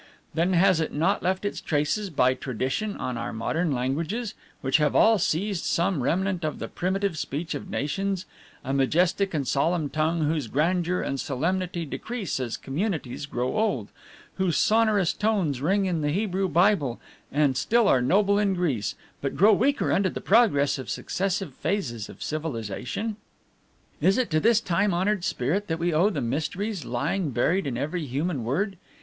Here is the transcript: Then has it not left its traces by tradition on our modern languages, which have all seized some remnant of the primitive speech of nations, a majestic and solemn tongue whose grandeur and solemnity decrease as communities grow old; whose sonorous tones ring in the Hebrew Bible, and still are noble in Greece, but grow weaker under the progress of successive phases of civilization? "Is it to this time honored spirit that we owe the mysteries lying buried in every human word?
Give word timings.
Then 0.33 0.53
has 0.53 0.79
it 0.79 0.91
not 0.95 1.21
left 1.21 1.45
its 1.45 1.61
traces 1.61 2.09
by 2.09 2.33
tradition 2.33 2.97
on 2.97 3.19
our 3.19 3.31
modern 3.31 3.71
languages, 3.71 4.33
which 4.61 4.77
have 4.77 4.95
all 4.95 5.19
seized 5.19 5.63
some 5.63 6.01
remnant 6.01 6.43
of 6.43 6.57
the 6.57 6.67
primitive 6.67 7.19
speech 7.19 7.53
of 7.53 7.69
nations, 7.69 8.25
a 8.63 8.73
majestic 8.73 9.31
and 9.35 9.47
solemn 9.47 9.89
tongue 9.91 10.23
whose 10.23 10.47
grandeur 10.47 11.01
and 11.03 11.19
solemnity 11.19 11.85
decrease 11.85 12.39
as 12.39 12.57
communities 12.57 13.27
grow 13.27 13.55
old; 13.55 13.89
whose 14.37 14.57
sonorous 14.57 15.13
tones 15.13 15.61
ring 15.61 15.85
in 15.85 16.01
the 16.01 16.09
Hebrew 16.09 16.47
Bible, 16.49 16.99
and 17.31 17.55
still 17.55 17.87
are 17.87 18.01
noble 18.01 18.39
in 18.39 18.55
Greece, 18.55 18.95
but 19.21 19.35
grow 19.37 19.53
weaker 19.53 19.91
under 19.91 20.09
the 20.09 20.19
progress 20.19 20.79
of 20.79 20.89
successive 20.89 21.53
phases 21.53 22.09
of 22.09 22.23
civilization? 22.23 23.17
"Is 24.01 24.17
it 24.17 24.31
to 24.31 24.39
this 24.39 24.61
time 24.61 24.95
honored 24.95 25.23
spirit 25.23 25.67
that 25.67 25.77
we 25.77 25.93
owe 25.93 26.09
the 26.09 26.21
mysteries 26.21 26.85
lying 26.85 27.29
buried 27.29 27.67
in 27.67 27.77
every 27.77 28.07
human 28.07 28.43
word? 28.43 28.77